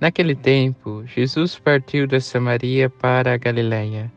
Naquele 0.00 0.36
tempo, 0.36 1.02
Jesus 1.06 1.58
partiu 1.58 2.06
da 2.06 2.20
Samaria 2.20 2.88
para 2.88 3.34
a 3.34 3.36
Galiléia. 3.36 4.12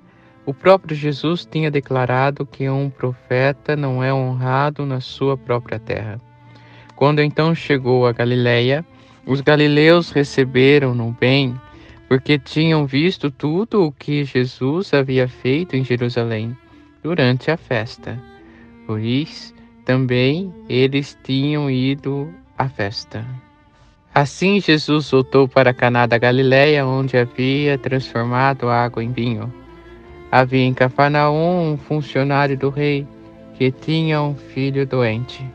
O 0.46 0.54
próprio 0.54 0.96
Jesus 0.96 1.43
tinha 1.43 1.71
declarado 1.71 2.46
que 2.46 2.69
um 2.69 2.89
profeta 2.89 3.75
não 3.75 4.04
é 4.04 4.14
honrado 4.14 4.86
na 4.86 5.00
sua 5.00 5.36
própria 5.36 5.79
terra. 5.79 6.21
Quando 6.96 7.19
então 7.19 7.55
chegou 7.55 8.05
a 8.05 8.11
Galiléia, 8.11 8.86
os 9.25 9.41
galileus 9.41 10.11
receberam-no 10.11 11.15
bem, 11.19 11.55
porque 12.07 12.38
tinham 12.38 12.86
visto 12.86 13.32
tudo 13.32 13.83
o 13.83 13.91
que 13.91 14.24
Jesus 14.24 14.93
havia 14.93 15.27
feito 15.27 15.75
em 15.75 15.83
Jerusalém 15.83 16.55
durante 17.02 17.50
a 17.50 17.57
festa. 17.57 18.19
Por 18.86 19.00
isso, 19.00 19.54
também 19.86 20.54
eles 20.69 21.18
tinham 21.24 21.71
ido 21.71 22.32
à 22.57 22.68
festa. 22.68 23.25
Assim 24.14 24.60
Jesus 24.60 25.10
voltou 25.10 25.47
para 25.47 25.74
Caná 25.74 26.06
da 26.06 26.18
Galiléia, 26.18 26.86
onde 26.86 27.15
havia 27.15 27.78
transformado 27.78 28.68
água 28.69 29.02
em 29.02 29.10
vinho. 29.10 29.52
Havia 30.29 30.65
em 30.65 30.74
Cafarnaum 30.74 31.71
um 31.71 31.78
funcionário 31.78 32.58
do 32.58 32.69
rei 32.69 33.08
que 33.53 33.72
tinha 33.72 34.22
um 34.22 34.35
filho 34.35 34.85
doente. 34.85 35.45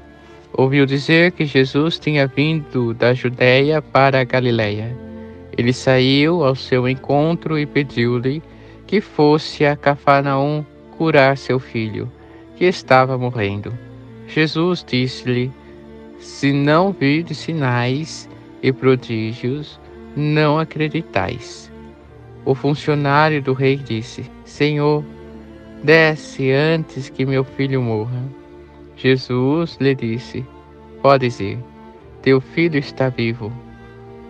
Ouviu 0.54 0.86
dizer 0.86 1.32
que 1.32 1.44
Jesus 1.44 1.98
tinha 1.98 2.26
vindo 2.26 2.94
da 2.94 3.12
Judéia 3.12 3.82
para 3.82 4.22
a 4.22 4.24
Galiléia. 4.24 4.96
Ele 5.58 5.72
saiu 5.74 6.42
ao 6.42 6.54
seu 6.54 6.88
encontro 6.88 7.58
e 7.58 7.66
pediu-lhe 7.66 8.42
que 8.86 9.02
fosse 9.02 9.66
a 9.66 9.76
Cafarnaum 9.76 10.64
curar 10.96 11.36
seu 11.36 11.58
filho, 11.58 12.10
que 12.56 12.64
estava 12.64 13.18
morrendo. 13.18 13.70
Jesus 14.26 14.82
disse-lhe: 14.82 15.52
Se 16.18 16.54
não 16.54 16.90
vir 16.90 17.26
sinais, 17.34 18.26
e 18.62 18.72
prodígios, 18.72 19.80
não 20.16 20.58
acreditais. 20.58 21.70
O 22.44 22.54
funcionário 22.54 23.42
do 23.42 23.52
rei 23.52 23.76
disse: 23.76 24.30
Senhor, 24.44 25.04
desce 25.82 26.50
antes 26.52 27.08
que 27.08 27.26
meu 27.26 27.44
filho 27.44 27.82
morra. 27.82 28.22
Jesus 28.96 29.76
lhe 29.80 29.94
disse: 29.94 30.44
Podes 31.02 31.40
ir, 31.40 31.58
teu 32.22 32.40
filho 32.40 32.78
está 32.78 33.08
vivo. 33.08 33.52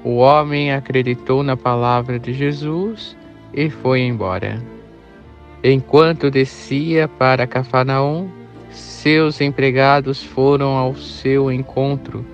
O 0.02 0.16
homem 0.16 0.72
acreditou 0.72 1.42
na 1.42 1.56
palavra 1.56 2.19
de 2.19 2.32
Jesus 2.32 3.16
e 3.52 3.69
foi 3.70 4.00
embora. 4.00 4.62
Enquanto 5.62 6.30
descia 6.30 7.08
para 7.08 7.47
Cafarnaum, 7.47 8.28
seus 8.70 9.41
empregados 9.41 10.22
foram 10.22 10.77
ao 10.77 10.94
seu 10.94 11.50
encontro, 11.50 12.24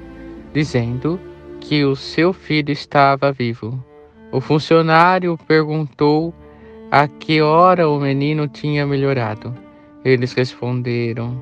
dizendo: 0.52 1.18
que 1.62 1.84
o 1.84 1.94
seu 1.94 2.32
filho 2.32 2.72
estava 2.72 3.30
vivo. 3.32 3.82
O 4.32 4.41
funcionário 4.41 5.38
perguntou 5.46 6.34
a 6.91 7.06
que 7.06 7.41
hora 7.41 7.88
o 7.88 8.00
menino 8.00 8.48
tinha 8.48 8.84
melhorado. 8.84 9.54
Eles 10.04 10.32
responderam: 10.32 11.38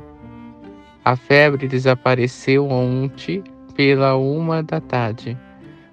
A 1.04 1.16
febre 1.16 1.66
desapareceu 1.66 2.68
ontem 2.68 3.42
pela 3.74 4.14
uma 4.16 4.62
da 4.62 4.80
tarde. 4.80 5.36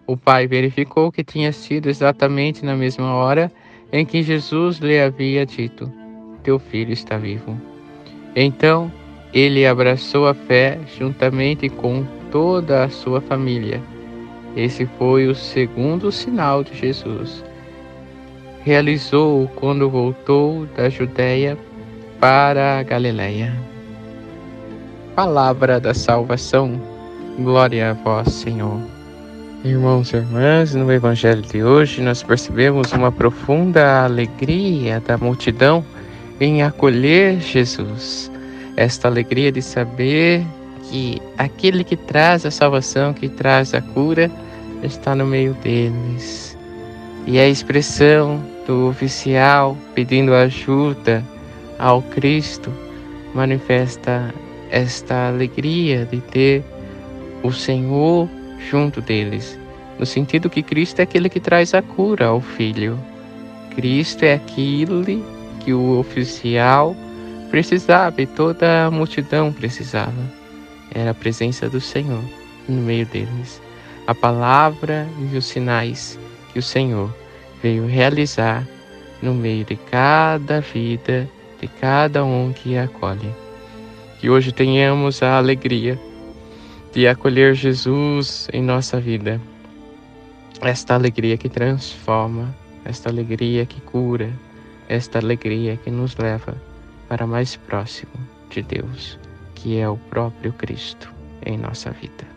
O 0.05 0.17
pai 0.17 0.45
verificou 0.45 1.11
que 1.11 1.23
tinha 1.23 1.51
sido 1.53 1.89
exatamente 1.89 2.65
na 2.65 2.75
mesma 2.75 3.13
hora 3.13 3.51
em 3.91 4.05
que 4.05 4.21
Jesus 4.21 4.77
lhe 4.77 4.99
havia 4.99 5.45
dito: 5.45 5.91
Teu 6.43 6.59
filho 6.59 6.91
está 6.91 7.17
vivo. 7.17 7.59
Então 8.35 8.91
ele 9.33 9.65
abraçou 9.65 10.27
a 10.27 10.33
fé 10.33 10.79
juntamente 10.97 11.69
com 11.69 12.05
toda 12.29 12.83
a 12.83 12.89
sua 12.89 13.21
família 13.21 13.81
esse 14.57 14.87
foi 14.97 15.27
o 15.27 15.35
segundo 15.35 16.11
sinal 16.11 16.63
de 16.63 16.75
Jesus. 16.75 17.45
Realizou 18.63 19.47
quando 19.55 19.87
voltou 19.87 20.65
da 20.75 20.89
Judéia 20.89 21.55
para 22.19 22.79
a 22.79 22.83
Galiléia. 22.83 23.53
Palavra 25.15 25.79
da 25.79 25.93
salvação. 25.93 26.81
Glória 27.37 27.91
a 27.91 27.93
vós, 27.93 28.33
Senhor. 28.33 28.79
Irmãos 29.63 30.11
e 30.11 30.17
irmãs, 30.17 30.73
no 30.73 30.91
Evangelho 30.91 31.43
de 31.43 31.63
hoje 31.63 32.01
nós 32.01 32.23
percebemos 32.23 32.91
uma 32.93 33.11
profunda 33.11 34.05
alegria 34.05 34.99
da 34.99 35.19
multidão 35.19 35.85
em 36.39 36.63
acolher 36.63 37.39
Jesus. 37.39 38.31
Esta 38.75 39.07
alegria 39.07 39.51
de 39.51 39.61
saber 39.61 40.43
que 40.89 41.21
aquele 41.37 41.83
que 41.83 41.95
traz 41.95 42.43
a 42.43 42.49
salvação, 42.49 43.13
que 43.13 43.29
traz 43.29 43.75
a 43.75 43.81
cura, 43.81 44.31
está 44.87 45.13
no 45.13 45.25
meio 45.25 45.53
deles. 45.55 46.57
E 47.25 47.37
a 47.39 47.47
expressão 47.47 48.41
do 48.65 48.87
oficial 48.89 49.77
pedindo 49.93 50.33
ajuda 50.33 51.23
ao 51.77 52.01
Cristo 52.01 52.73
manifesta 53.33 54.33
esta 54.71 55.27
alegria 55.27 56.05
de 56.05 56.19
ter 56.21 56.63
o 57.43 57.51
Senhor 57.51 58.27
junto 58.69 59.01
deles, 59.01 59.59
no 59.99 60.05
sentido 60.05 60.49
que 60.49 60.63
Cristo 60.63 60.99
é 60.99 61.03
aquele 61.03 61.29
que 61.29 61.39
traz 61.39 61.73
a 61.73 61.81
cura 61.81 62.27
ao 62.27 62.41
filho. 62.41 62.97
Cristo 63.75 64.23
é 64.23 64.33
aquele 64.33 65.23
que 65.59 65.73
o 65.73 65.99
oficial 65.99 66.95
precisava 67.51 68.21
e 68.21 68.25
toda 68.25 68.85
a 68.85 68.91
multidão 68.91 69.53
precisava. 69.53 70.37
Era 70.93 71.11
a 71.11 71.13
presença 71.13 71.69
do 71.69 71.79
Senhor 71.79 72.23
no 72.67 72.81
meio 72.81 73.05
deles 73.05 73.66
a 74.07 74.15
palavra 74.15 75.05
e 75.19 75.37
os 75.37 75.45
sinais 75.45 76.17
que 76.53 76.59
o 76.59 76.63
Senhor 76.63 77.13
veio 77.61 77.85
realizar 77.85 78.65
no 79.21 79.33
meio 79.33 79.65
de 79.65 79.75
cada 79.75 80.61
vida, 80.61 81.29
de 81.59 81.67
cada 81.67 82.23
um 82.23 82.53
que 82.53 82.77
acolhe. 82.77 83.29
Que 84.19 84.29
hoje 84.29 84.53
tenhamos 84.53 85.21
a 85.21 85.37
alegria 85.37 85.99
de 86.93 87.05
acolher 87.07 87.53
Jesus 87.53 88.47
em 88.53 88.63
nossa 88.63 88.99
vida. 88.99 89.41
Esta 90.61 90.95
alegria 90.95 91.37
que 91.37 91.49
transforma, 91.49 92.55
esta 92.85 93.09
alegria 93.09 93.65
que 93.65 93.81
cura, 93.81 94.31
esta 94.87 95.19
alegria 95.19 95.75
que 95.75 95.91
nos 95.91 96.15
leva 96.15 96.55
para 97.09 97.27
mais 97.27 97.57
próximo 97.57 98.13
de 98.49 98.61
Deus, 98.61 99.19
que 99.53 99.77
é 99.77 99.87
o 99.87 99.97
próprio 99.97 100.53
Cristo 100.53 101.13
em 101.45 101.57
nossa 101.57 101.91
vida 101.91 102.36